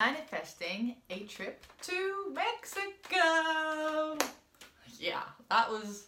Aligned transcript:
manifesting 0.00 0.94
a 1.10 1.20
trip 1.24 1.60
to 1.82 2.32
Mexico. 2.32 4.16
Yeah, 4.98 5.22
that 5.50 5.68
was 5.70 6.06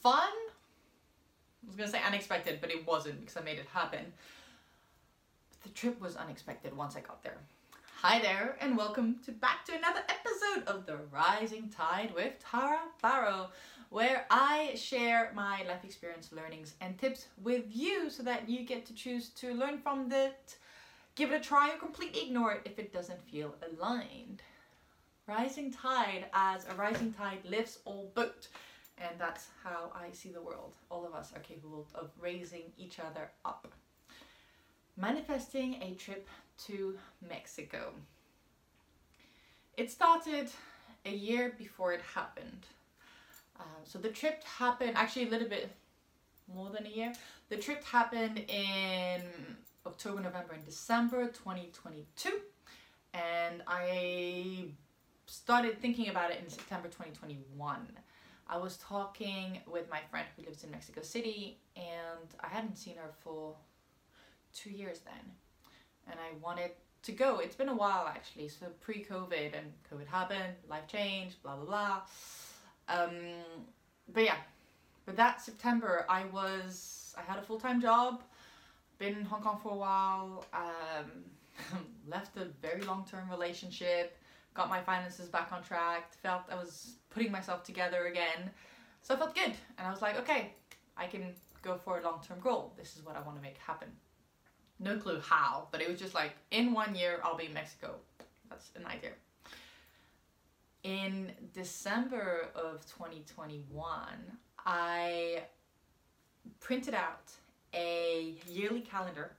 fun. 0.00 0.22
I 0.22 1.66
was 1.66 1.76
gonna 1.76 1.90
say 1.90 2.00
unexpected, 2.06 2.60
but 2.60 2.70
it 2.70 2.86
wasn't 2.86 3.18
because 3.20 3.36
I 3.36 3.40
made 3.40 3.58
it 3.58 3.66
happen. 3.72 4.12
The 5.64 5.70
trip 5.70 6.00
was 6.00 6.14
unexpected 6.14 6.76
once 6.76 6.94
I 6.94 7.00
got 7.00 7.24
there. 7.24 7.38
Hi 8.02 8.20
there, 8.20 8.56
and 8.60 8.76
welcome 8.76 9.16
to 9.24 9.32
back 9.32 9.64
to 9.66 9.76
another 9.76 10.02
episode 10.08 10.68
of 10.68 10.86
The 10.86 10.98
Rising 11.12 11.70
Tide 11.70 12.12
with 12.14 12.34
Tara 12.38 12.82
Barot, 13.02 13.48
where 13.90 14.26
I 14.30 14.74
share 14.76 15.32
my 15.34 15.64
life 15.66 15.84
experience, 15.84 16.30
learnings, 16.30 16.74
and 16.80 16.96
tips 16.98 17.26
with 17.42 17.64
you 17.72 18.10
so 18.10 18.22
that 18.22 18.48
you 18.48 18.64
get 18.64 18.86
to 18.86 18.94
choose 18.94 19.30
to 19.30 19.54
learn 19.54 19.78
from 19.78 20.10
it 20.12 20.56
Give 21.14 21.30
it 21.30 21.40
a 21.40 21.40
try 21.40 21.74
or 21.74 21.78
completely 21.78 22.22
ignore 22.22 22.52
it 22.52 22.62
if 22.64 22.78
it 22.78 22.92
doesn't 22.92 23.22
feel 23.22 23.54
aligned. 23.70 24.42
Rising 25.26 25.72
tide, 25.72 26.26
as 26.32 26.66
a 26.66 26.74
rising 26.74 27.12
tide 27.12 27.40
lifts 27.44 27.78
all 27.84 28.10
boat. 28.14 28.48
And 28.98 29.18
that's 29.18 29.48
how 29.62 29.92
I 29.94 30.12
see 30.12 30.30
the 30.30 30.40
world. 30.40 30.72
All 30.90 31.06
of 31.06 31.14
us 31.14 31.32
are 31.34 31.40
capable 31.40 31.86
of 31.94 32.10
raising 32.20 32.72
each 32.78 32.98
other 32.98 33.30
up. 33.44 33.70
Manifesting 34.96 35.82
a 35.82 35.94
trip 35.94 36.28
to 36.66 36.96
Mexico. 37.26 37.92
It 39.76 39.90
started 39.90 40.50
a 41.04 41.10
year 41.10 41.54
before 41.58 41.92
it 41.92 42.02
happened. 42.14 42.66
Uh, 43.58 43.64
so 43.84 43.98
the 43.98 44.08
trip 44.08 44.44
happened 44.44 44.96
actually 44.96 45.26
a 45.26 45.30
little 45.30 45.48
bit 45.48 45.70
more 46.54 46.70
than 46.70 46.86
a 46.86 46.90
year. 46.90 47.12
The 47.48 47.56
trip 47.56 47.84
happened 47.84 48.38
in 48.48 49.22
October, 49.86 50.20
November, 50.20 50.54
and 50.54 50.64
December 50.64 51.26
2022. 51.26 52.30
And 53.14 53.62
I 53.66 54.66
started 55.26 55.80
thinking 55.80 56.08
about 56.08 56.30
it 56.30 56.40
in 56.42 56.48
September 56.48 56.88
2021. 56.88 57.88
I 58.48 58.56
was 58.58 58.76
talking 58.78 59.60
with 59.66 59.88
my 59.90 60.00
friend 60.10 60.26
who 60.36 60.44
lives 60.44 60.64
in 60.64 60.70
Mexico 60.70 61.02
City, 61.02 61.58
and 61.76 62.28
I 62.40 62.48
hadn't 62.48 62.76
seen 62.76 62.96
her 62.96 63.10
for 63.20 63.54
two 64.54 64.70
years 64.70 65.00
then. 65.00 65.32
And 66.10 66.18
I 66.20 66.36
wanted 66.42 66.72
to 67.04 67.12
go. 67.12 67.38
It's 67.38 67.56
been 67.56 67.68
a 67.68 67.74
while 67.74 68.06
actually, 68.06 68.48
so 68.48 68.66
pre 68.80 69.04
COVID, 69.04 69.56
and 69.56 69.72
COVID 69.90 70.06
happened, 70.06 70.54
life 70.68 70.86
changed, 70.86 71.42
blah 71.42 71.56
blah 71.56 71.64
blah. 71.64 72.00
Um, 72.88 73.16
but 74.12 74.24
yeah, 74.24 74.36
but 75.06 75.16
that 75.16 75.40
September, 75.40 76.04
I 76.08 76.24
was, 76.26 77.14
I 77.18 77.22
had 77.22 77.38
a 77.38 77.42
full 77.42 77.58
time 77.58 77.80
job 77.80 78.22
been 79.02 79.16
in 79.16 79.24
Hong 79.24 79.42
Kong 79.42 79.58
for 79.60 79.72
a 79.72 79.76
while, 79.76 80.46
um, 80.54 81.10
left 82.06 82.36
a 82.36 82.44
very 82.62 82.82
long 82.82 83.04
term 83.04 83.28
relationship, 83.28 84.16
got 84.54 84.68
my 84.68 84.80
finances 84.80 85.28
back 85.28 85.50
on 85.52 85.64
track, 85.64 86.12
felt 86.22 86.42
I 86.48 86.54
was 86.54 86.94
putting 87.10 87.32
myself 87.32 87.64
together 87.64 88.06
again. 88.06 88.50
So 89.02 89.14
I 89.14 89.18
felt 89.18 89.34
good. 89.34 89.54
And 89.76 89.88
I 89.88 89.90
was 89.90 90.02
like, 90.02 90.16
okay, 90.20 90.54
I 90.96 91.08
can 91.08 91.34
go 91.62 91.76
for 91.84 91.98
a 91.98 92.02
long 92.04 92.20
term 92.26 92.38
goal. 92.38 92.74
This 92.78 92.96
is 92.96 93.04
what 93.04 93.16
I 93.16 93.20
want 93.22 93.36
to 93.38 93.42
make 93.42 93.58
happen. 93.58 93.88
No 94.78 94.96
clue 94.96 95.20
how, 95.20 95.66
but 95.72 95.80
it 95.80 95.88
was 95.88 95.98
just 95.98 96.14
like, 96.14 96.34
in 96.52 96.72
one 96.72 96.94
year, 96.94 97.18
I'll 97.24 97.36
be 97.36 97.46
in 97.46 97.54
Mexico. 97.54 97.96
That's 98.48 98.70
an 98.76 98.86
idea. 98.86 99.10
In 100.84 101.32
December 101.52 102.50
of 102.54 102.86
2021, 102.86 103.92
I 104.64 105.42
printed 106.60 106.94
out 106.94 107.32
a 107.74 108.34
yearly 108.46 108.80
calendar 108.80 109.32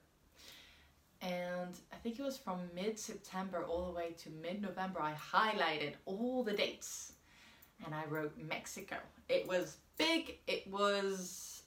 and 1.23 1.79
I 1.93 1.95
think 2.03 2.19
it 2.19 2.23
was 2.23 2.37
from 2.37 2.59
mid 2.75 2.99
September 2.99 3.63
all 3.63 3.85
the 3.85 3.91
way 3.91 4.13
to 4.23 4.29
mid 4.29 4.61
November. 4.61 5.01
I 5.01 5.13
highlighted 5.13 5.93
all 6.05 6.43
the 6.43 6.51
dates 6.51 7.13
and 7.85 7.95
I 7.95 8.03
wrote 8.09 8.33
Mexico. 8.37 8.97
It 9.29 9.47
was 9.47 9.77
big, 9.97 10.37
it 10.47 10.67
was 10.69 11.61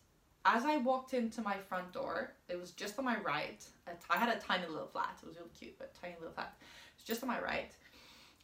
as 0.45 0.65
I 0.65 0.77
walked 0.77 1.15
into 1.15 1.41
my 1.41 1.57
front 1.57 1.93
door, 1.93 2.33
it 2.49 2.61
was 2.61 2.71
just 2.73 2.99
on 2.99 3.05
my 3.05 3.19
right. 3.21 3.65
I 4.11 4.17
had 4.17 4.29
a 4.29 4.39
tiny 4.39 4.67
little 4.69 4.87
flat, 4.87 5.19
it 5.23 5.27
was 5.27 5.37
really 5.37 5.51
cute, 5.59 5.79
but 5.79 5.95
tiny 6.01 6.15
little 6.19 6.35
flat. 6.35 6.55
It's 6.95 7.05
just 7.05 7.23
on 7.23 7.29
my 7.29 7.41
right 7.41 7.73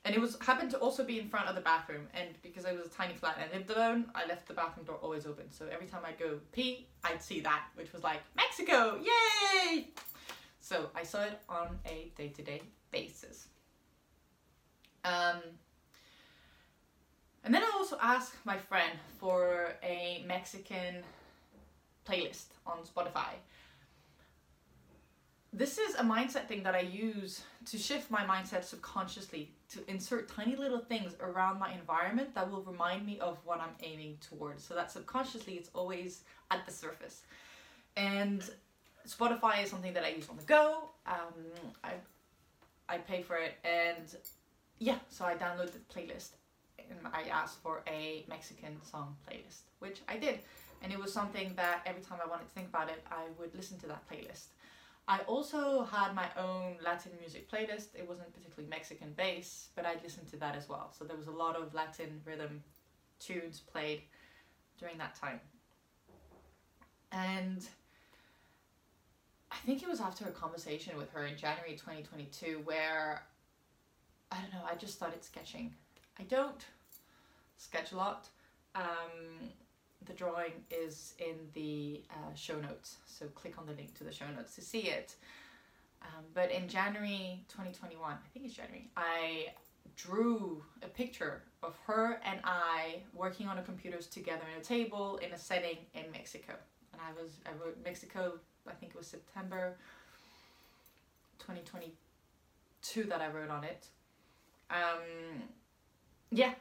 and 0.05 0.15
it 0.15 0.21
was 0.21 0.37
happened 0.41 0.71
to 0.71 0.79
also 0.79 1.05
be 1.05 1.19
in 1.19 1.29
front 1.29 1.49
of 1.49 1.55
the 1.55 1.61
bathroom 1.61 2.09
and 2.15 2.29
because 2.43 2.65
I 2.65 2.73
was 2.73 2.87
a 2.87 2.89
tiny 2.89 3.15
flat 3.15 3.37
and 3.41 3.49
I 3.51 3.57
lived 3.57 3.71
alone 3.71 4.07
I 4.15 4.27
left 4.27 4.49
the 4.49 4.55
bathroom 4.55 4.87
door 4.87 4.97
always 4.97 5.27
open. 5.27 5.51
So 5.51 5.67
every 5.71 5.87
time 5.87 6.01
I'd 6.05 6.19
go 6.19 6.39
pee 6.53 6.89
I'd 7.05 7.23
see 7.23 7.41
that 7.41 7.65
which 7.75 7.93
was 7.93 8.03
like 8.03 8.21
Mexico 8.37 8.99
yay! 8.99 9.89
So 10.61 10.91
I 10.95 11.03
saw 11.03 11.23
it 11.23 11.41
on 11.49 11.79
a 11.87 12.13
day-to-day 12.17 12.63
basis. 12.91 13.49
Um, 15.05 15.41
and 17.45 17.53
then 17.53 17.63
I 17.63 17.71
also 17.75 17.97
asked 18.01 18.35
my 18.45 18.57
friend 18.57 18.93
for 19.19 19.73
a 19.83 20.25
Mexican 20.27 21.03
playlist 22.09 22.47
on 22.67 22.79
Spotify. 22.85 23.35
This 25.53 25.79
is 25.79 25.97
a 25.97 26.03
mindset 26.03 26.47
thing 26.47 26.63
that 26.63 26.75
I 26.75 26.81
use 26.81 27.43
to 27.67 27.77
shift 27.77 28.11
my 28.11 28.25
mindset 28.25 28.65
subconsciously 28.65 29.51
to 29.75 29.91
insert 29.91 30.29
tiny 30.29 30.57
little 30.57 30.79
things 30.79 31.15
around 31.21 31.59
my 31.59 31.73
environment 31.73 32.35
that 32.35 32.51
will 32.51 32.63
remind 32.63 33.07
me 33.07 33.19
of 33.21 33.39
what 33.45 33.61
I'm 33.61 33.75
aiming 33.83 34.19
towards. 34.21 34.65
So 34.65 34.75
that 34.75 34.91
subconsciously 34.91 35.55
it's 35.55 35.71
always 35.75 36.23
at 36.51 36.65
the 36.67 36.73
surface. 36.73 37.23
And 37.97 38.43
Spotify 39.07 39.63
is 39.63 39.71
something 39.71 39.93
that 39.95 40.05
I 40.05 40.11
use 40.11 40.29
on 40.29 40.37
the 40.37 40.43
go. 40.45 40.91
Um, 41.07 41.35
I 41.83 41.93
I 42.89 42.99
pay 42.99 43.23
for 43.23 43.37
it 43.37 43.55
and 43.65 44.17
yeah, 44.79 44.99
so 45.09 45.25
I 45.25 45.35
downloaded 45.35 45.73
the 45.73 45.95
playlist 45.95 46.31
and 46.79 46.99
I 47.13 47.23
asked 47.31 47.63
for 47.63 47.83
a 47.87 48.25
Mexican 48.29 48.77
song 48.83 49.17
playlist, 49.27 49.63
which 49.79 50.01
I 50.09 50.17
did. 50.17 50.41
And 50.83 50.93
it 50.93 50.99
was 50.99 51.13
something 51.13 51.53
that 51.57 51.83
every 51.87 52.03
time 52.03 52.19
I 52.25 52.29
wanted 52.29 52.49
to 52.49 52.51
think 52.51 52.69
about 52.69 52.89
it, 52.89 53.05
I 53.11 53.25
would 53.39 53.55
listen 53.55 53.79
to 53.79 53.87
that 53.87 54.03
playlist. 54.11 54.47
I 55.09 55.19
also 55.21 55.83
had 55.83 56.15
my 56.15 56.29
own 56.39 56.77
Latin 56.85 57.13
music 57.21 57.51
playlist. 57.51 57.89
It 57.95 58.09
wasn't 58.09 58.33
particularly 58.33 58.71
Mexican 58.71 59.13
based, 59.17 59.75
but 59.75 59.85
I 59.85 59.97
listened 60.03 60.29
to 60.29 60.37
that 60.37 60.55
as 60.57 60.69
well. 60.69 60.93
So 60.97 61.05
there 61.05 61.17
was 61.17 61.27
a 61.27 61.33
lot 61.33 61.57
of 61.57 61.75
Latin 61.75 62.21
rhythm 62.25 62.63
tunes 63.19 63.61
played 63.61 64.03
during 64.79 64.99
that 64.99 65.15
time. 65.15 65.41
And 67.11 67.67
I 69.51 69.57
think 69.67 69.83
it 69.83 69.89
was 69.89 70.01
after 70.01 70.25
a 70.27 70.31
conversation 70.31 70.97
with 70.97 71.11
her 71.11 71.27
in 71.27 71.37
January 71.37 71.73
2022 71.73 72.63
where 72.65 73.23
I 74.31 74.37
don't 74.41 74.53
know, 74.53 74.67
I 74.69 74.77
just 74.77 74.95
started 74.95 75.23
sketching. 75.23 75.75
I 76.19 76.23
don't 76.23 76.65
sketch 77.59 77.93
a 77.93 77.97
lot. 77.97 78.29
Um, 78.75 79.51
the 80.07 80.13
drawing 80.13 80.53
is 80.71 81.15
in 81.19 81.37
the 81.55 82.03
uh, 82.11 82.35
show 82.35 82.59
notes, 82.59 82.97
so 83.07 83.27
click 83.27 83.59
on 83.59 83.67
the 83.67 83.73
link 83.73 83.97
to 83.99 84.05
the 84.05 84.13
show 84.13 84.27
notes 84.37 84.55
to 84.57 84.61
see 84.61 84.81
it. 84.81 85.15
Um, 86.03 86.25
but 86.35 86.51
in 86.51 86.69
January 86.69 87.45
2021, 87.49 88.13
I 88.13 88.17
think 88.33 88.47
it's 88.47 88.55
January, 88.55 88.91
I 88.97 89.53
drew 89.97 90.63
a 90.83 90.89
picture 90.89 91.43
of 91.63 91.77
her 91.87 92.21
and 92.25 92.41
I 92.45 93.03
working 93.15 93.47
on 93.47 93.57
the 93.57 93.63
computers 93.63 94.07
together 94.07 94.43
in 94.55 94.61
a 94.61 94.65
table 94.65 95.19
in 95.19 95.33
a 95.33 95.39
setting 95.39 95.79
in 95.95 96.11
Mexico. 96.11 96.55
And 96.93 97.01
I 97.03 97.13
was 97.21 97.33
I 97.47 97.51
wrote 97.63 97.79
Mexico, 97.85 98.35
I 98.67 98.73
think 98.73 98.93
it 98.95 98.99
was 98.99 99.07
September 99.07 99.77
2022 101.39 103.05
that 103.05 103.21
I 103.21 103.29
wrote 103.29 103.51
on 103.51 103.65
it. 103.65 103.87
Um, 104.71 105.43
yeah, 106.31 106.55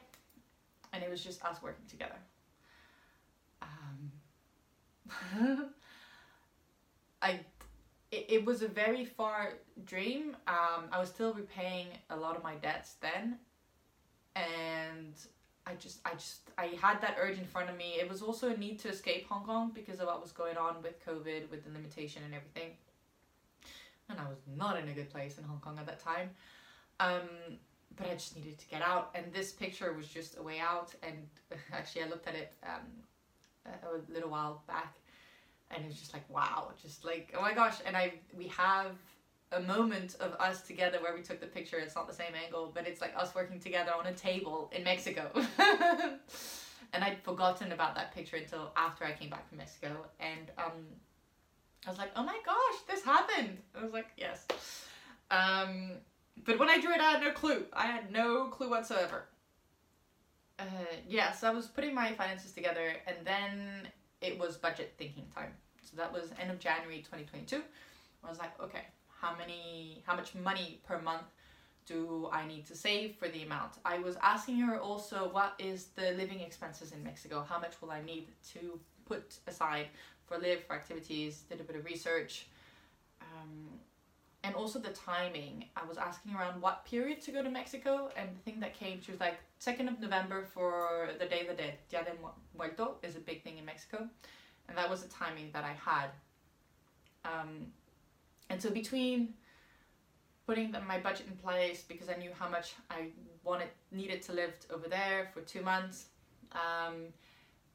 and 0.92 1.02
it 1.02 1.10
was 1.10 1.24
just 1.24 1.44
us 1.44 1.62
working 1.62 1.86
together. 1.88 2.16
I 7.22 7.40
it, 8.10 8.26
it 8.28 8.44
was 8.44 8.62
a 8.62 8.68
very 8.68 9.04
far 9.04 9.54
dream. 9.84 10.36
Um, 10.46 10.84
I 10.92 11.00
was 11.00 11.08
still 11.08 11.32
repaying 11.32 11.88
a 12.10 12.16
lot 12.16 12.36
of 12.36 12.42
my 12.42 12.54
debts 12.56 12.96
then, 13.00 13.38
and 14.36 15.14
I 15.66 15.74
just 15.74 16.00
I 16.04 16.12
just 16.12 16.50
I 16.58 16.66
had 16.80 17.00
that 17.00 17.16
urge 17.20 17.38
in 17.38 17.46
front 17.46 17.70
of 17.70 17.76
me. 17.76 17.94
It 17.98 18.08
was 18.08 18.22
also 18.22 18.50
a 18.50 18.56
need 18.56 18.78
to 18.80 18.88
escape 18.88 19.26
Hong 19.28 19.44
Kong 19.44 19.72
because 19.74 20.00
of 20.00 20.06
what 20.06 20.20
was 20.20 20.32
going 20.32 20.56
on 20.56 20.82
with 20.82 21.04
COVID, 21.04 21.50
with 21.50 21.64
the 21.64 21.72
limitation 21.72 22.22
and 22.24 22.34
everything. 22.34 22.72
And 24.08 24.18
I 24.20 24.28
was 24.28 24.38
not 24.56 24.78
in 24.78 24.88
a 24.88 24.92
good 24.92 25.10
place 25.10 25.38
in 25.38 25.44
Hong 25.44 25.60
Kong 25.60 25.78
at 25.78 25.86
that 25.86 26.00
time. 26.00 26.30
Um, 27.00 27.56
but 27.96 28.06
I 28.06 28.14
just 28.14 28.36
needed 28.36 28.58
to 28.58 28.66
get 28.68 28.82
out, 28.82 29.10
and 29.14 29.32
this 29.32 29.52
picture 29.52 29.92
was 29.92 30.06
just 30.06 30.38
a 30.38 30.42
way 30.42 30.58
out. 30.58 30.94
And 31.02 31.28
actually, 31.72 32.02
I 32.02 32.08
looked 32.08 32.26
at 32.26 32.34
it 32.34 32.52
um, 32.64 32.86
a 33.66 34.12
little 34.12 34.30
while 34.30 34.62
back 34.66 34.94
and 35.70 35.84
it 35.84 35.88
was 35.88 35.98
just 35.98 36.12
like 36.12 36.28
wow 36.28 36.70
just 36.80 37.04
like 37.04 37.34
oh 37.36 37.42
my 37.42 37.54
gosh 37.54 37.76
and 37.86 37.96
i 37.96 38.12
we 38.36 38.46
have 38.48 38.92
a 39.52 39.60
moment 39.60 40.16
of 40.20 40.32
us 40.40 40.62
together 40.62 40.98
where 41.00 41.14
we 41.14 41.22
took 41.22 41.40
the 41.40 41.46
picture 41.46 41.78
it's 41.78 41.94
not 41.94 42.08
the 42.08 42.14
same 42.14 42.32
angle 42.44 42.70
but 42.74 42.86
it's 42.86 43.00
like 43.00 43.12
us 43.16 43.34
working 43.34 43.60
together 43.60 43.92
on 43.98 44.06
a 44.06 44.12
table 44.12 44.70
in 44.74 44.82
mexico 44.82 45.30
and 46.92 47.04
i'd 47.04 47.18
forgotten 47.22 47.72
about 47.72 47.94
that 47.94 48.14
picture 48.14 48.36
until 48.36 48.72
after 48.76 49.04
i 49.04 49.12
came 49.12 49.30
back 49.30 49.48
from 49.48 49.58
mexico 49.58 50.04
and 50.20 50.50
um 50.58 50.72
i 51.86 51.90
was 51.90 51.98
like 51.98 52.10
oh 52.16 52.22
my 52.22 52.38
gosh 52.44 52.80
this 52.88 53.04
happened 53.04 53.58
i 53.78 53.82
was 53.82 53.92
like 53.92 54.08
yes 54.16 54.46
um 55.30 55.92
but 56.44 56.58
when 56.58 56.68
I 56.68 56.80
drew 56.80 56.92
it, 56.92 57.00
I 57.00 57.12
had 57.12 57.22
no 57.22 57.30
clue. 57.30 57.64
I 57.72 57.86
had 57.86 58.10
no 58.10 58.46
clue 58.46 58.70
whatsoever. 58.70 59.24
Uh, 60.58 60.64
yeah, 61.08 61.32
so 61.32 61.48
I 61.48 61.50
was 61.50 61.66
putting 61.66 61.94
my 61.94 62.12
finances 62.12 62.52
together, 62.52 62.94
and 63.06 63.16
then 63.24 63.88
it 64.20 64.38
was 64.38 64.56
budget 64.56 64.94
thinking 64.98 65.24
time. 65.34 65.52
So 65.82 65.96
that 65.96 66.12
was 66.12 66.30
end 66.40 66.50
of 66.50 66.58
January 66.58 66.98
2022. 66.98 67.62
I 68.24 68.28
was 68.28 68.38
like, 68.38 68.58
okay, 68.60 68.86
how 69.20 69.34
many, 69.36 70.02
how 70.06 70.14
much 70.14 70.34
money 70.34 70.80
per 70.86 71.00
month 71.00 71.24
do 71.86 72.28
I 72.32 72.46
need 72.46 72.66
to 72.66 72.76
save 72.76 73.16
for 73.16 73.28
the 73.28 73.42
amount? 73.42 73.72
I 73.84 73.98
was 73.98 74.16
asking 74.22 74.58
her 74.58 74.78
also, 74.78 75.28
what 75.32 75.54
is 75.58 75.86
the 75.96 76.12
living 76.12 76.40
expenses 76.40 76.92
in 76.92 77.02
Mexico? 77.02 77.44
How 77.48 77.58
much 77.58 77.72
will 77.80 77.90
I 77.90 78.02
need 78.02 78.28
to 78.52 78.78
put 79.06 79.38
aside 79.46 79.86
for 80.26 80.38
live, 80.38 80.64
for 80.64 80.74
activities? 80.74 81.42
Did 81.48 81.60
a 81.60 81.64
bit 81.64 81.76
of 81.76 81.84
research. 81.84 82.46
Um, 83.20 83.68
and 84.44 84.54
also 84.54 84.78
the 84.78 84.90
timing. 84.90 85.66
I 85.76 85.86
was 85.86 85.98
asking 85.98 86.34
around 86.34 86.60
what 86.60 86.84
period 86.84 87.20
to 87.22 87.32
go 87.32 87.42
to 87.42 87.50
Mexico, 87.50 88.10
and 88.16 88.28
the 88.34 88.40
thing 88.40 88.60
that 88.60 88.74
came, 88.74 89.00
she 89.00 89.12
was 89.12 89.20
like, 89.20 89.38
2nd 89.60 89.88
of 89.88 90.00
November 90.00 90.44
for 90.44 91.10
the 91.18 91.26
Day 91.26 91.42
of 91.42 91.48
the 91.48 91.54
Dead. 91.54 91.74
Dia 91.88 92.04
de 92.04 92.12
Muerto 92.56 92.96
is 93.02 93.16
a 93.16 93.20
big 93.20 93.42
thing 93.44 93.58
in 93.58 93.64
Mexico. 93.64 94.08
And 94.68 94.76
that 94.76 94.88
was 94.88 95.02
the 95.02 95.08
timing 95.08 95.50
that 95.52 95.64
I 95.64 95.72
had. 95.72 96.10
Um, 97.24 97.66
and 98.50 98.60
so 98.60 98.70
between 98.70 99.34
putting 100.46 100.74
my 100.86 100.98
budget 100.98 101.26
in 101.28 101.36
place 101.36 101.84
because 101.86 102.08
I 102.08 102.14
knew 102.14 102.30
how 102.38 102.48
much 102.48 102.74
I 102.90 103.08
wanted 103.44 103.68
needed 103.90 104.22
to 104.22 104.32
live 104.32 104.52
over 104.72 104.88
there 104.88 105.30
for 105.32 105.40
two 105.40 105.62
months, 105.62 106.06
um, 106.52 106.94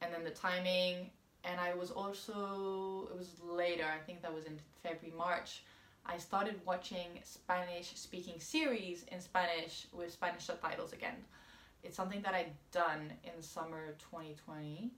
and 0.02 0.14
then 0.14 0.24
the 0.24 0.31
timing, 0.31 1.10
and 1.44 1.60
I 1.60 1.74
was 1.74 1.92
also 1.92 3.08
it 3.12 3.18
was 3.18 3.30
later. 3.44 3.86
I 3.86 4.04
think 4.06 4.22
that 4.22 4.34
was 4.34 4.46
in 4.46 4.60
February 4.84 5.18
March. 5.18 5.64
I 6.07 6.18
started 6.18 6.59
watching 6.65 7.19
Spanish 7.24 7.92
speaking 7.95 8.39
series 8.39 9.04
in 9.12 9.19
Spanish 9.21 9.88
with 9.92 10.12
Spanish 10.12 10.45
subtitles 10.45 10.94
again. 10.94 11.15
It's 11.83 11.95
something 11.95 12.21
that 12.21 12.33
I'd 12.33 12.54
done 12.71 13.12
in 13.24 13.42
summer 13.42 13.95
2020. 14.00 14.92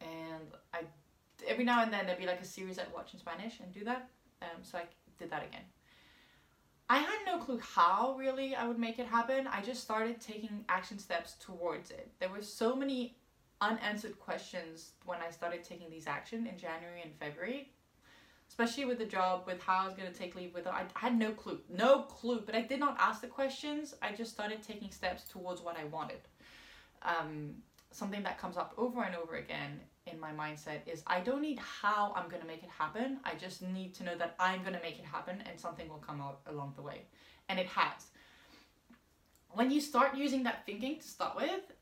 And 0.00 0.44
I 0.74 0.80
every 1.46 1.64
now 1.64 1.82
and 1.82 1.92
then 1.92 2.06
there'd 2.06 2.18
be 2.18 2.26
like 2.26 2.40
a 2.40 2.44
series 2.44 2.78
I'd 2.78 2.92
watch 2.94 3.14
in 3.14 3.20
Spanish 3.20 3.60
and 3.60 3.72
do 3.72 3.84
that. 3.84 4.08
Um, 4.42 4.62
so 4.62 4.78
I 4.78 4.84
did 5.18 5.30
that 5.30 5.44
again. 5.44 5.62
I 6.88 6.98
had 6.98 7.18
no 7.26 7.38
clue 7.38 7.58
how 7.58 8.14
really 8.16 8.54
I 8.54 8.68
would 8.68 8.78
make 8.78 8.98
it 8.98 9.06
happen. 9.06 9.46
I 9.48 9.60
just 9.60 9.82
started 9.82 10.20
taking 10.20 10.64
action 10.68 10.98
steps 10.98 11.34
towards 11.40 11.90
it. 11.90 12.10
There 12.20 12.28
were 12.28 12.42
so 12.42 12.76
many 12.76 13.16
unanswered 13.60 14.18
questions 14.20 14.92
when 15.04 15.20
I 15.20 15.30
started 15.30 15.64
taking 15.64 15.90
these 15.90 16.06
action 16.06 16.46
in 16.46 16.58
January 16.58 17.02
and 17.02 17.12
February 17.18 17.70
especially 18.48 18.84
with 18.84 18.98
the 18.98 19.04
job, 19.04 19.44
with 19.46 19.60
how 19.62 19.82
I 19.82 19.84
was 19.84 19.94
to 19.94 20.12
take 20.12 20.34
leave 20.34 20.54
with 20.54 20.66
it. 20.66 20.72
I, 20.72 20.84
I 20.94 20.98
had 20.98 21.18
no 21.18 21.32
clue, 21.32 21.60
no 21.68 22.02
clue, 22.02 22.42
but 22.44 22.54
I 22.54 22.62
did 22.62 22.80
not 22.80 22.96
ask 22.98 23.20
the 23.20 23.26
questions. 23.26 23.94
I 24.02 24.12
just 24.12 24.32
started 24.32 24.62
taking 24.62 24.90
steps 24.90 25.24
towards 25.24 25.60
what 25.60 25.76
I 25.78 25.84
wanted. 25.84 26.20
Um, 27.02 27.56
something 27.90 28.22
that 28.22 28.38
comes 28.38 28.56
up 28.56 28.74
over 28.76 29.02
and 29.02 29.14
over 29.14 29.36
again 29.36 29.80
in 30.06 30.20
my 30.20 30.30
mindset 30.30 30.80
is 30.86 31.02
I 31.06 31.20
don't 31.20 31.42
need 31.42 31.58
how 31.58 32.12
I'm 32.14 32.28
to 32.40 32.46
make 32.46 32.62
it 32.62 32.70
happen. 32.70 33.18
I 33.24 33.34
just 33.34 33.62
need 33.62 33.94
to 33.96 34.04
know 34.04 34.16
that 34.16 34.36
I'm 34.38 34.62
to 34.74 34.82
make 34.82 34.98
it 34.98 35.04
happen 35.04 35.42
and 35.48 35.58
something 35.58 35.88
will 35.88 35.96
come 35.96 36.20
out 36.20 36.40
along 36.46 36.74
the 36.76 36.82
way. 36.82 37.02
And 37.48 37.58
it 37.58 37.66
has. 37.66 38.06
When 39.50 39.70
you 39.70 39.80
start 39.80 40.16
using 40.16 40.42
that 40.44 40.66
thinking 40.66 40.98
to 40.98 41.06
start 41.06 41.36
with, 41.36 41.72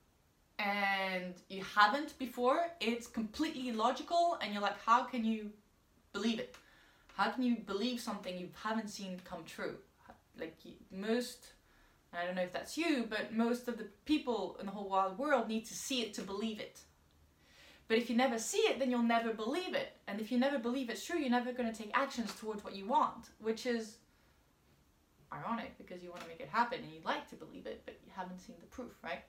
and 0.59 1.35
you 1.49 1.65
haven't 1.65 2.17
before, 2.19 2.67
it's 2.81 3.09
completely 3.09 3.71
illogical, 3.71 4.39
and 4.41 4.53
you're 4.53 4.63
like, 4.63 4.81
how 4.81 5.03
can 5.03 5.25
you 5.25 5.51
believe 6.15 6.39
it? 6.39 6.57
How 7.17 7.31
can 7.31 7.43
you 7.43 7.57
believe 7.57 8.01
something 8.01 8.39
you 8.39 8.49
haven't 8.63 8.89
seen 8.89 9.21
come 9.25 9.45
true? 9.45 9.77
Like 10.41 10.57
most, 10.91 11.49
I 12.13 12.25
don't 12.25 12.35
know 12.35 12.43
if 12.43 12.53
that's 12.53 12.79
you, 12.79 13.07
but 13.09 13.35
most 13.35 13.69
of 13.69 13.77
the 13.77 13.89
people 14.07 14.57
in 14.59 14.67
the 14.67 14.73
whole 14.73 14.89
wild 14.89 15.19
world 15.19 15.49
need 15.49 15.67
to 15.67 15.75
see 15.75 16.01
it 16.01 16.15
to 16.15 16.23
believe 16.23 16.59
it. 16.59 16.81
But 17.87 17.99
if 17.99 18.09
you 18.09 18.17
never 18.17 18.39
see 18.39 18.59
it, 18.59 18.79
then 18.79 18.91
you'll 18.91 19.03
never 19.03 19.35
believe 19.35 19.75
it. 19.75 19.97
And 20.09 20.21
if 20.21 20.33
you 20.33 20.39
never 20.39 20.59
believe 20.59 20.89
it's 20.89 21.05
true, 21.05 21.19
you're 21.19 21.29
never 21.29 21.53
going 21.53 21.71
to 21.71 21.77
take 21.77 21.91
actions 21.95 22.33
towards 22.35 22.65
what 22.65 22.75
you 22.75 22.87
want, 22.87 23.29
which 23.41 23.67
is 23.67 23.99
ironic 25.33 25.77
because 25.77 26.03
you 26.03 26.11
want 26.11 26.23
to 26.23 26.29
make 26.29 26.41
it 26.41 26.49
happen 26.49 26.79
and 26.83 26.93
you'd 26.93 27.05
like 27.05 27.29
to 27.29 27.37
believe 27.37 27.67
it, 27.67 27.83
but 27.85 27.99
you 28.05 28.11
haven't 28.15 28.41
seen 28.41 28.57
the 28.61 28.67
proof, 28.67 28.93
right? 29.03 29.25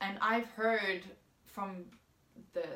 And 0.00 0.16
I've 0.20 0.48
heard 0.50 1.02
from 1.44 1.84
the 2.52 2.66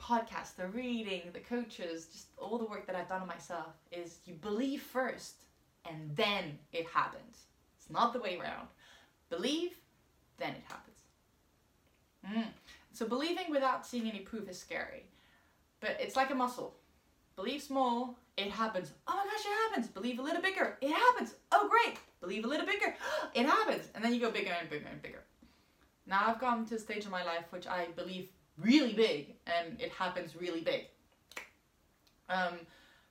podcast, 0.00 0.56
the 0.56 0.66
reading, 0.68 1.22
the 1.32 1.40
coaches, 1.40 2.06
just 2.06 2.26
all 2.38 2.58
the 2.58 2.64
work 2.64 2.86
that 2.86 2.96
I've 2.96 3.08
done 3.08 3.22
on 3.22 3.28
myself 3.28 3.74
is 3.92 4.18
you 4.24 4.34
believe 4.34 4.82
first 4.82 5.42
and 5.88 6.14
then 6.16 6.58
it 6.72 6.86
happens. 6.86 7.44
It's 7.76 7.90
not 7.90 8.12
the 8.12 8.20
way 8.20 8.38
around. 8.38 8.68
Believe, 9.28 9.72
then 10.38 10.50
it 10.50 10.62
happens. 10.68 10.98
Mm. 12.26 12.48
So 12.92 13.06
believing 13.06 13.50
without 13.50 13.86
seeing 13.86 14.08
any 14.08 14.20
proof 14.20 14.48
is 14.48 14.58
scary, 14.58 15.04
but 15.80 15.96
it's 16.00 16.16
like 16.16 16.30
a 16.30 16.34
muscle. 16.34 16.74
Believe 17.36 17.62
small, 17.62 18.18
it 18.36 18.50
happens. 18.50 18.92
Oh 19.06 19.14
my 19.14 19.24
gosh, 19.24 19.44
it 19.46 19.70
happens. 19.70 19.86
Believe 19.86 20.18
a 20.18 20.22
little 20.22 20.42
bigger, 20.42 20.76
it 20.80 20.92
happens. 20.92 21.34
Oh 21.52 21.68
great. 21.68 21.96
Believe 22.20 22.44
a 22.44 22.48
little 22.48 22.66
bigger, 22.66 22.94
it 23.34 23.46
happens. 23.46 23.88
And 23.94 24.04
then 24.04 24.12
you 24.12 24.20
go 24.20 24.30
bigger 24.30 24.52
and 24.58 24.68
bigger 24.68 24.88
and 24.90 25.00
bigger. 25.00 25.22
Now 26.06 26.24
I've 26.26 26.40
gotten 26.40 26.66
to 26.66 26.74
a 26.74 26.78
stage 26.78 27.04
in 27.04 27.10
my 27.10 27.24
life 27.24 27.44
which 27.50 27.66
I 27.66 27.86
believe 27.96 28.28
really 28.60 28.92
big 28.92 29.34
and 29.46 29.80
it 29.80 29.90
happens 29.92 30.36
really 30.36 30.60
big. 30.60 30.86
Um, 32.28 32.54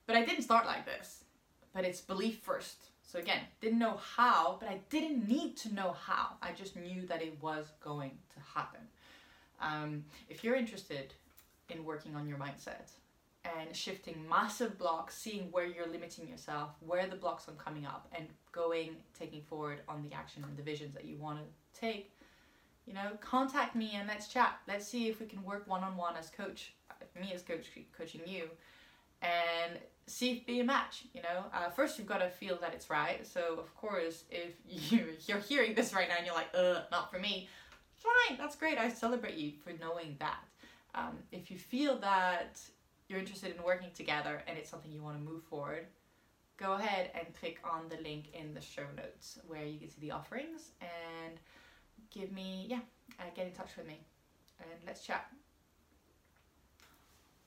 but 0.06 0.16
I 0.16 0.24
didn't 0.24 0.42
start 0.42 0.66
like 0.66 0.86
this. 0.86 1.24
But 1.72 1.84
it's 1.84 2.00
belief 2.00 2.38
first. 2.38 2.76
So 3.02 3.18
again, 3.18 3.40
didn't 3.60 3.78
know 3.78 3.98
how, 4.16 4.56
but 4.60 4.68
I 4.68 4.80
didn't 4.88 5.28
need 5.28 5.56
to 5.58 5.74
know 5.74 5.96
how. 6.06 6.30
I 6.42 6.52
just 6.52 6.76
knew 6.76 7.06
that 7.06 7.22
it 7.22 7.36
was 7.40 7.66
going 7.82 8.12
to 8.34 8.40
happen. 8.54 8.80
Um, 9.60 10.04
if 10.28 10.42
you're 10.42 10.56
interested 10.56 11.12
in 11.68 11.84
working 11.84 12.16
on 12.16 12.28
your 12.28 12.38
mindset 12.38 12.92
and 13.44 13.74
shifting 13.74 14.24
massive 14.28 14.78
blocks, 14.78 15.16
seeing 15.16 15.50
where 15.50 15.66
you're 15.66 15.88
limiting 15.88 16.28
yourself, 16.28 16.70
where 16.80 17.06
the 17.06 17.16
blocks 17.16 17.48
are 17.48 17.52
coming 17.52 17.86
up, 17.86 18.08
and 18.16 18.26
going, 18.52 18.96
taking 19.18 19.42
forward 19.42 19.80
on 19.88 20.02
the 20.02 20.14
action 20.14 20.44
and 20.44 20.56
the 20.56 20.62
visions 20.62 20.94
that 20.94 21.04
you 21.04 21.16
want 21.16 21.38
to 21.38 21.80
take, 21.80 22.12
you 22.86 22.94
know, 22.94 23.10
contact 23.20 23.76
me 23.76 23.92
and 23.94 24.08
let's 24.08 24.28
chat. 24.28 24.58
Let's 24.66 24.86
see 24.86 25.08
if 25.08 25.20
we 25.20 25.26
can 25.26 25.42
work 25.42 25.66
one 25.66 25.82
on 25.82 25.96
one 25.96 26.16
as 26.16 26.30
coach, 26.30 26.74
me 27.20 27.32
as 27.34 27.42
coach 27.42 27.66
coaching 27.96 28.22
you, 28.26 28.48
and 29.22 29.78
see 30.06 30.32
if 30.32 30.46
be 30.46 30.60
a 30.60 30.64
match. 30.64 31.04
You 31.12 31.22
know, 31.22 31.44
uh, 31.52 31.70
first 31.70 31.98
you've 31.98 32.08
got 32.08 32.18
to 32.18 32.28
feel 32.28 32.58
that 32.60 32.74
it's 32.74 32.90
right. 32.90 33.26
So 33.26 33.56
of 33.58 33.74
course, 33.74 34.24
if 34.30 34.54
you 34.92 35.06
you're 35.26 35.38
hearing 35.38 35.74
this 35.74 35.92
right 35.92 36.08
now 36.08 36.16
and 36.16 36.26
you're 36.26 36.34
like, 36.34 36.50
uh, 36.54 36.82
not 36.90 37.10
for 37.10 37.18
me, 37.18 37.48
fine, 37.96 38.38
that's 38.38 38.56
great. 38.56 38.78
I 38.78 38.88
celebrate 38.88 39.34
you 39.34 39.52
for 39.62 39.72
knowing 39.80 40.16
that. 40.18 40.40
Um, 40.94 41.18
if 41.30 41.50
you 41.50 41.58
feel 41.58 41.98
that 41.98 42.60
you're 43.08 43.20
interested 43.20 43.54
in 43.54 43.62
working 43.62 43.90
together 43.94 44.42
and 44.46 44.58
it's 44.58 44.68
something 44.68 44.90
you 44.90 45.02
want 45.02 45.18
to 45.18 45.22
move 45.22 45.42
forward, 45.44 45.86
go 46.56 46.74
ahead 46.74 47.10
and 47.14 47.26
click 47.38 47.58
on 47.64 47.88
the 47.88 47.96
link 48.02 48.26
in 48.34 48.54
the 48.54 48.60
show 48.60 48.84
notes 48.96 49.38
where 49.46 49.64
you 49.64 49.78
can 49.78 49.88
see 49.88 50.00
the 50.00 50.10
offerings 50.10 50.72
and 50.80 51.38
give 52.10 52.32
me, 52.32 52.66
yeah, 52.68 52.80
uh, 53.18 53.24
get 53.34 53.46
in 53.46 53.52
touch 53.52 53.76
with 53.76 53.86
me 53.86 54.00
and 54.60 54.80
let's 54.86 55.04
chat. 55.04 55.26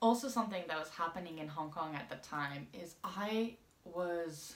Also, 0.00 0.28
something 0.28 0.62
that 0.68 0.78
was 0.78 0.90
happening 0.90 1.38
in 1.38 1.48
Hong 1.48 1.70
Kong 1.70 1.94
at 1.94 2.10
the 2.10 2.16
time 2.16 2.66
is 2.72 2.96
I 3.02 3.54
was 3.84 4.54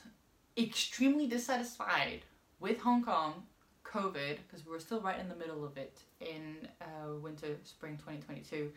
extremely 0.56 1.26
dissatisfied 1.26 2.22
with 2.60 2.80
Hong 2.80 3.02
Kong 3.02 3.44
COVID 3.84 4.38
because 4.46 4.66
we 4.66 4.72
were 4.72 4.80
still 4.80 5.00
right 5.00 5.18
in 5.18 5.28
the 5.28 5.34
middle 5.34 5.64
of 5.64 5.76
it 5.78 5.98
in 6.20 6.68
uh, 6.82 7.14
winter, 7.20 7.56
spring 7.64 7.96
2022, 7.96 8.70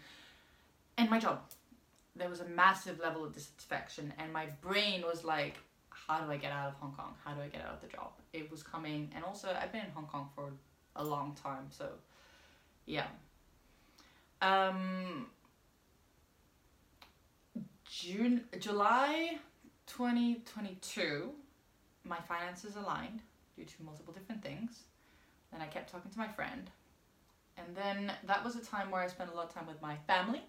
and 0.98 1.10
my 1.10 1.20
job. 1.20 1.42
There 2.16 2.30
was 2.30 2.42
a 2.42 2.46
massive 2.46 3.00
level 3.00 3.24
of 3.24 3.34
dissatisfaction, 3.34 4.14
and 4.18 4.32
my 4.34 4.48
brain 4.62 5.02
was 5.02 5.24
like, 5.24 5.58
how 5.90 6.20
do 6.20 6.32
I 6.32 6.38
get 6.38 6.52
out 6.52 6.68
of 6.68 6.74
Hong 6.76 6.94
Kong? 6.94 7.14
How 7.24 7.34
do 7.34 7.42
I 7.42 7.48
get 7.48 7.62
out 7.62 7.74
of 7.74 7.82
the 7.82 7.88
job? 7.88 8.12
It 8.34 8.52
was 8.52 8.64
coming, 8.64 9.10
and 9.16 9.24
also 9.24 9.50
I've 9.60 9.72
been 9.72 9.86
in 9.86 9.92
Hong 9.92 10.08
Kong 10.08 10.30
for 10.36 10.52
a 10.96 11.04
long 11.04 11.36
time. 11.42 11.68
So, 11.70 11.90
yeah. 12.86 13.08
Um, 14.42 15.28
June, 17.90 18.46
July 18.60 19.38
2022, 19.88 21.32
my 22.04 22.18
finances 22.28 22.76
aligned 22.76 23.22
due 23.56 23.66
to 23.66 23.84
multiple 23.84 24.14
different 24.14 24.42
things. 24.42 24.84
Then 25.52 25.62
I 25.62 25.68
kept 25.68 25.92
talking 25.92 26.12
to 26.12 26.18
my 26.18 26.28
friend. 26.28 26.70
And 27.58 27.76
then 27.76 28.12
that 28.26 28.44
was 28.44 28.56
a 28.56 28.64
time 28.64 28.90
where 28.90 29.02
I 29.02 29.08
spent 29.08 29.30
a 29.32 29.36
lot 29.36 29.46
of 29.46 29.54
time 29.54 29.68
with 29.68 29.82
my 29.82 29.98
family. 30.08 30.42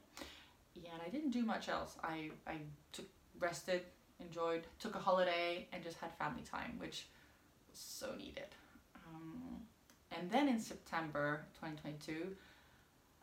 Yeah, 0.74 0.90
and 0.94 1.02
I 1.04 1.10
didn't 1.10 1.30
do 1.30 1.44
much 1.44 1.68
else. 1.68 1.96
I, 2.02 2.30
I 2.46 2.58
took 2.92 3.06
rested, 3.38 3.82
enjoyed, 4.20 4.62
took 4.78 4.94
a 4.94 4.98
holiday, 4.98 5.66
and 5.72 5.82
just 5.82 5.98
had 5.98 6.12
family 6.16 6.42
time, 6.42 6.76
which 6.78 7.06
was 7.70 7.78
so 7.78 8.14
needed. 8.16 8.54
Um, 9.06 9.62
and 10.18 10.30
then 10.30 10.48
in 10.48 10.58
September 10.60 11.44
2022, 11.60 12.34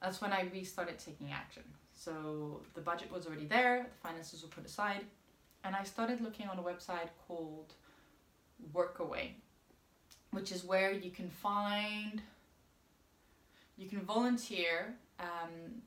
that's 0.02 0.22
when 0.22 0.32
I 0.32 0.50
restarted 0.54 1.00
taking 1.00 1.32
action. 1.32 1.64
So 1.94 2.62
the 2.74 2.82
budget 2.82 3.12
was 3.12 3.28
already 3.28 3.46
there, 3.46 3.88
the 3.90 4.08
finances 4.08 4.42
were 4.42 4.50
put 4.50 4.66
aside, 4.66 5.02
and 5.64 5.76
I 5.76 5.84
started 5.84 6.22
looking 6.22 6.48
on 6.48 6.58
a 6.58 6.62
website 6.62 7.10
called 7.28 7.74
Workaway, 8.74 9.32
which 10.32 10.52
is 10.52 10.64
where 10.64 10.92
you 10.92 11.12
can 11.12 11.30
find, 11.30 12.22
you 13.78 13.90
can 13.90 14.00
volunteer 14.02 14.96
um, 15.20 15.82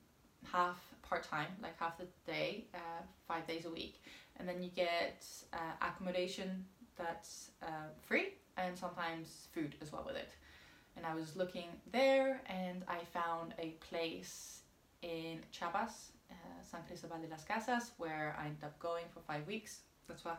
half 0.51 0.77
part 1.01 1.23
time, 1.23 1.47
like 1.61 1.79
half 1.79 1.97
the 1.97 2.05
day, 2.25 2.65
uh, 2.73 3.01
five 3.27 3.47
days 3.47 3.65
a 3.65 3.69
week, 3.69 4.01
and 4.37 4.47
then 4.47 4.61
you 4.61 4.69
get 4.75 5.25
uh, 5.53 5.57
accommodation 5.81 6.65
that's 6.95 7.51
uh, 7.63 7.89
free 8.05 8.33
and 8.57 8.77
sometimes 8.77 9.47
food 9.53 9.75
as 9.81 9.91
well 9.91 10.03
with 10.05 10.15
it. 10.15 10.29
And 10.95 11.05
I 11.05 11.15
was 11.15 11.35
looking 11.35 11.67
there 11.91 12.41
and 12.47 12.83
I 12.87 12.99
found 13.13 13.53
a 13.59 13.69
place 13.89 14.61
in 15.01 15.39
Chiapas, 15.51 16.11
uh, 16.31 16.35
San 16.63 16.81
Cristobal 16.87 17.19
de 17.19 17.27
las 17.27 17.43
Casas, 17.43 17.91
where 17.97 18.35
I 18.39 18.45
ended 18.45 18.63
up 18.63 18.77
going 18.79 19.05
for 19.13 19.19
five 19.21 19.45
weeks. 19.47 19.81
That's 20.07 20.23
why 20.23 20.33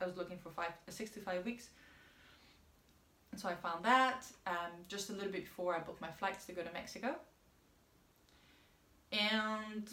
I 0.00 0.06
was 0.06 0.16
looking 0.16 0.38
for 0.38 0.50
five, 0.50 0.72
uh, 0.86 0.90
65 0.90 1.44
weeks. 1.44 1.68
And 3.32 3.40
so 3.40 3.48
I 3.48 3.54
found 3.54 3.84
that 3.84 4.24
um, 4.46 4.70
just 4.88 5.10
a 5.10 5.12
little 5.12 5.32
bit 5.32 5.44
before 5.44 5.74
I 5.74 5.80
booked 5.80 6.00
my 6.00 6.10
flights 6.10 6.46
to 6.46 6.52
go 6.52 6.62
to 6.62 6.72
Mexico. 6.72 7.16
And 9.10 9.90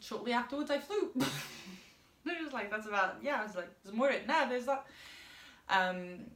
shortly 0.00 0.32
afterwards, 0.32 0.70
I 0.70 0.78
flew. 0.78 1.10
it 1.16 2.44
was 2.44 2.52
like, 2.52 2.70
that's 2.70 2.86
about, 2.86 3.16
yeah, 3.22 3.40
I 3.40 3.44
was 3.44 3.56
like, 3.56 3.68
there's 3.82 3.94
more 3.94 4.10
it. 4.10 4.26
Nah, 4.26 4.46
there's 4.46 4.66
that. 4.66 4.86
Um, 5.68 6.30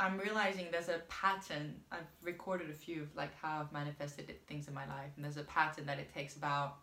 I'm 0.00 0.18
realizing 0.18 0.66
there's 0.72 0.88
a 0.88 1.00
pattern. 1.08 1.76
I've 1.92 2.00
recorded 2.22 2.68
a 2.70 2.74
few 2.74 3.02
of 3.02 3.14
like 3.16 3.34
how 3.40 3.60
I've 3.60 3.72
manifested 3.72 4.34
things 4.46 4.66
in 4.68 4.74
my 4.74 4.86
life, 4.86 5.10
and 5.16 5.24
there's 5.24 5.36
a 5.36 5.44
pattern 5.44 5.86
that 5.86 5.98
it 5.98 6.12
takes 6.12 6.36
about 6.36 6.76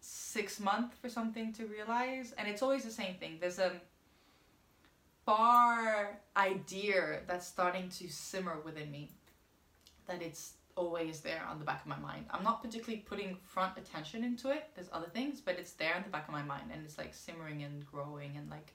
six 0.00 0.60
months 0.60 0.96
for 1.00 1.08
something 1.08 1.52
to 1.54 1.66
realize, 1.66 2.34
and 2.38 2.48
it's 2.48 2.62
always 2.62 2.84
the 2.84 2.90
same 2.90 3.14
thing. 3.16 3.38
There's 3.40 3.58
a 3.58 3.72
bar 5.24 6.20
idea 6.36 7.20
that's 7.26 7.46
starting 7.46 7.88
to 7.90 8.08
simmer 8.08 8.58
within 8.64 8.90
me, 8.90 9.12
that 10.06 10.22
it's 10.22 10.54
always 10.76 11.20
there 11.20 11.44
on 11.48 11.58
the 11.58 11.64
back 11.64 11.82
of 11.82 11.86
my 11.88 11.98
mind. 11.98 12.26
I'm 12.30 12.44
not 12.44 12.62
particularly 12.62 13.02
putting 13.08 13.36
front 13.44 13.78
attention 13.78 14.22
into 14.22 14.50
it. 14.50 14.70
There's 14.74 14.90
other 14.92 15.08
things, 15.08 15.40
but 15.40 15.58
it's 15.58 15.72
there 15.72 15.96
in 15.96 16.02
the 16.02 16.10
back 16.10 16.28
of 16.28 16.32
my 16.32 16.42
mind, 16.42 16.70
and 16.72 16.84
it's 16.84 16.98
like 16.98 17.14
simmering 17.14 17.62
and 17.62 17.86
growing 17.86 18.36
and 18.36 18.50
like 18.50 18.74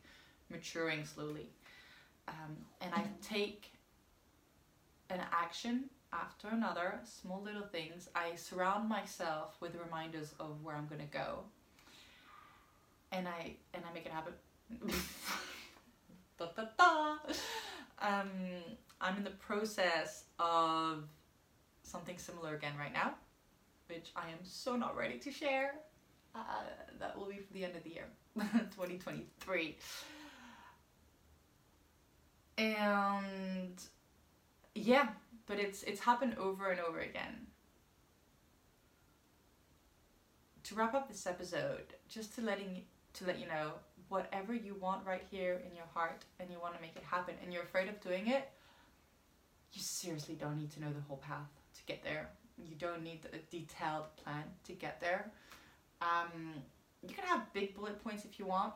maturing 0.49 1.05
slowly 1.05 1.49
um, 2.31 2.55
and 2.79 2.93
I 2.93 3.03
take 3.21 3.71
an 5.09 5.19
action 5.31 5.85
after 6.13 6.47
another, 6.49 6.99
small 7.03 7.41
little 7.41 7.67
things. 7.67 8.09
I 8.15 8.35
surround 8.35 8.87
myself 8.89 9.57
with 9.59 9.75
reminders 9.75 10.33
of 10.39 10.63
where 10.63 10.75
I'm 10.75 10.87
gonna 10.87 11.03
go, 11.11 11.39
and 13.11 13.27
I 13.27 13.55
and 13.73 13.83
I 13.89 13.93
make 13.93 14.05
it 14.05 14.11
happen. 14.11 14.33
da, 16.37 16.47
da, 16.55 16.63
da. 16.77 17.15
Um, 18.01 18.29
I'm 18.99 19.17
in 19.17 19.23
the 19.23 19.31
process 19.31 20.25
of 20.39 21.03
something 21.83 22.17
similar 22.17 22.55
again 22.55 22.73
right 22.79 22.93
now, 22.93 23.13
which 23.87 24.11
I 24.15 24.29
am 24.29 24.39
so 24.43 24.75
not 24.75 24.95
ready 24.95 25.19
to 25.19 25.31
share. 25.31 25.75
Uh, 26.33 26.39
that 26.99 27.17
will 27.17 27.25
be 27.25 27.39
for 27.39 27.51
the 27.53 27.65
end 27.65 27.75
of 27.75 27.83
the 27.83 27.89
year, 27.89 28.07
2023 28.39 29.75
and 32.61 33.81
yeah 34.75 35.09
but 35.47 35.59
it's 35.59 35.83
it's 35.83 35.99
happened 35.99 36.35
over 36.37 36.69
and 36.69 36.79
over 36.79 36.99
again. 36.99 37.47
To 40.63 40.75
wrap 40.75 40.93
up 40.93 41.09
this 41.09 41.27
episode 41.27 41.95
just 42.07 42.35
to 42.35 42.41
letting 42.41 42.83
to 43.13 43.25
let 43.25 43.39
you 43.39 43.47
know 43.47 43.73
whatever 44.07 44.53
you 44.53 44.75
want 44.75 45.05
right 45.05 45.23
here 45.29 45.61
in 45.67 45.75
your 45.75 45.85
heart 45.93 46.23
and 46.39 46.49
you 46.49 46.57
want 46.61 46.75
to 46.75 46.81
make 46.81 46.95
it 46.95 47.03
happen 47.03 47.33
and 47.43 47.51
you're 47.51 47.63
afraid 47.63 47.89
of 47.89 47.99
doing 48.01 48.27
it 48.27 48.49
you 49.73 49.81
seriously 49.81 50.35
don't 50.35 50.57
need 50.57 50.71
to 50.71 50.81
know 50.81 50.91
the 50.93 51.01
whole 51.07 51.17
path 51.17 51.49
to 51.75 51.81
get 51.85 52.03
there. 52.03 52.29
You 52.57 52.75
don't 52.77 53.03
need 53.03 53.21
a 53.33 53.37
detailed 53.49 54.15
plan 54.17 54.43
to 54.65 54.73
get 54.73 54.99
there. 54.99 55.31
Um, 56.01 56.53
you 57.01 57.13
can 57.13 57.25
have 57.25 57.51
big 57.53 57.75
bullet 57.75 58.03
points 58.03 58.25
if 58.25 58.37
you 58.37 58.45
want 58.45 58.73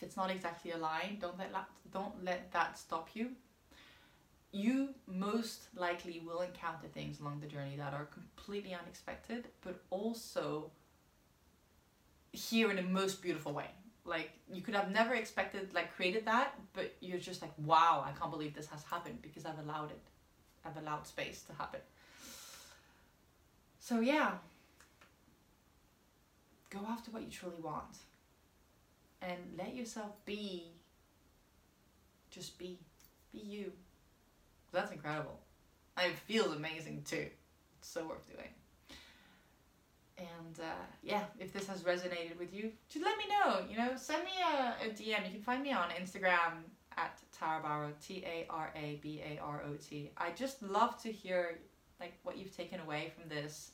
if 0.00 0.04
it's 0.06 0.16
not 0.16 0.30
exactly 0.30 0.70
aligned, 0.70 1.20
don't 1.20 1.38
let 1.38 1.52
don't 1.92 2.24
let 2.24 2.50
that 2.52 2.78
stop 2.78 3.10
you. 3.12 3.32
You 4.50 4.94
most 5.06 5.64
likely 5.76 6.22
will 6.24 6.40
encounter 6.40 6.88
things 6.88 7.20
along 7.20 7.40
the 7.40 7.46
journey 7.46 7.76
that 7.76 7.92
are 7.92 8.06
completely 8.06 8.74
unexpected, 8.74 9.48
but 9.60 9.82
also 9.90 10.70
here 12.32 12.70
in 12.70 12.76
the 12.76 12.82
most 12.82 13.20
beautiful 13.20 13.52
way. 13.52 13.66
Like 14.06 14.30
you 14.50 14.62
could 14.62 14.74
have 14.74 14.90
never 14.90 15.14
expected, 15.14 15.74
like 15.74 15.94
created 15.94 16.24
that, 16.24 16.54
but 16.72 16.94
you're 17.00 17.18
just 17.18 17.42
like, 17.42 17.52
wow, 17.58 18.02
I 18.06 18.18
can't 18.18 18.30
believe 18.30 18.54
this 18.54 18.68
has 18.68 18.82
happened 18.84 19.18
because 19.20 19.44
I've 19.44 19.58
allowed 19.58 19.90
it. 19.90 20.00
I've 20.64 20.78
allowed 20.78 21.06
space 21.06 21.42
to 21.42 21.52
happen. 21.52 21.80
So 23.80 24.00
yeah, 24.00 24.32
go 26.70 26.80
after 26.88 27.10
what 27.10 27.22
you 27.22 27.28
truly 27.28 27.60
want 27.60 27.98
and 29.22 29.38
let 29.58 29.74
yourself 29.74 30.12
be. 30.24 30.72
Just 32.30 32.58
be. 32.58 32.78
Be 33.32 33.38
you. 33.38 33.72
That's 34.72 34.92
incredible. 34.92 35.38
It 35.98 36.16
feels 36.16 36.54
amazing 36.54 37.02
too. 37.04 37.26
It's 37.78 37.88
so 37.88 38.06
worth 38.06 38.26
doing. 38.26 38.48
And 40.18 40.60
uh, 40.60 40.84
yeah 41.02 41.24
if 41.38 41.52
this 41.52 41.66
has 41.66 41.82
resonated 41.82 42.38
with 42.38 42.52
you 42.52 42.70
just 42.88 43.04
let 43.04 43.16
me 43.16 43.24
know 43.28 43.60
you 43.70 43.76
know? 43.78 43.96
Send 43.96 44.24
me 44.24 44.32
a, 44.42 44.74
a 44.84 44.90
dm 44.90 45.24
you 45.24 45.32
can 45.32 45.42
find 45.42 45.62
me 45.62 45.72
on 45.72 45.88
instagram 45.90 46.64
at 46.98 47.18
tarabarot 47.38 47.94
t-a-r-a-b-a-r-o-t 48.06 48.50
i 50.18 50.30
just 50.32 50.62
love 50.62 51.00
to 51.02 51.10
hear 51.10 51.58
like 52.00 52.12
what 52.22 52.36
you've 52.36 52.54
taken 52.54 52.80
away 52.80 53.10
from 53.18 53.28
this 53.28 53.72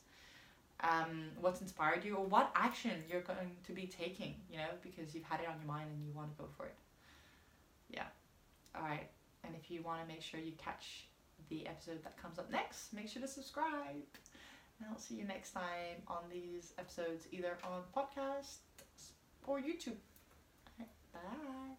um, 0.81 1.29
what's 1.39 1.61
inspired 1.61 2.05
you 2.05 2.15
or 2.15 2.25
what 2.25 2.51
action 2.55 2.91
you're 3.09 3.21
going 3.21 3.51
to 3.65 3.71
be 3.71 3.87
taking, 3.87 4.35
you 4.51 4.57
know, 4.57 4.69
because 4.81 5.15
you've 5.15 5.23
had 5.23 5.39
it 5.39 5.47
on 5.47 5.55
your 5.57 5.67
mind 5.67 5.89
and 5.91 6.05
you 6.05 6.13
want 6.13 6.35
to 6.35 6.43
go 6.43 6.47
for 6.55 6.65
it. 6.65 6.75
Yeah. 7.89 8.03
All 8.75 8.83
right. 8.83 9.07
And 9.43 9.55
if 9.55 9.71
you 9.71 9.81
want 9.81 10.01
to 10.01 10.07
make 10.07 10.21
sure 10.21 10.39
you 10.39 10.53
catch 10.57 11.07
the 11.49 11.65
episode 11.67 12.03
that 12.03 12.21
comes 12.21 12.37
up 12.37 12.51
next, 12.51 12.93
make 12.93 13.07
sure 13.07 13.21
to 13.21 13.27
subscribe. 13.27 14.03
And 14.79 14.89
I'll 14.91 14.99
see 14.99 15.15
you 15.15 15.23
next 15.23 15.51
time 15.51 16.03
on 16.07 16.23
these 16.31 16.73
episodes, 16.77 17.27
either 17.31 17.57
on 17.63 17.81
podcast 17.95 18.57
or 19.45 19.59
YouTube. 19.59 19.97
Right, 20.77 20.89
bye. 21.13 21.76